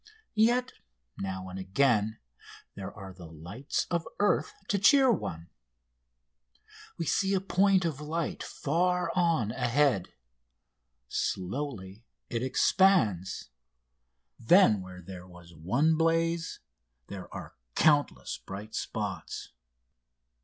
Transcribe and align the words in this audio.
Yet 0.33 0.73
now 1.19 1.47
and 1.47 1.59
again 1.59 2.17
there 2.73 2.91
are 2.91 3.13
the 3.13 3.27
lights 3.27 3.85
of 3.91 4.07
earth 4.17 4.51
to 4.69 4.79
cheer 4.79 5.11
one. 5.11 5.51
We 6.97 7.05
see 7.05 7.35
a 7.35 7.39
point 7.39 7.85
of 7.85 8.01
light 8.01 8.41
far 8.41 9.11
on 9.13 9.51
ahead. 9.51 10.11
Slowly 11.07 12.03
it 12.31 12.41
expands. 12.41 13.51
Then 14.39 14.81
where 14.81 15.03
there 15.03 15.27
was 15.27 15.53
one 15.53 15.95
blaze 15.95 16.61
there 17.05 17.31
are 17.31 17.53
countless 17.75 18.39
bright 18.39 18.73
spots. 18.73 19.51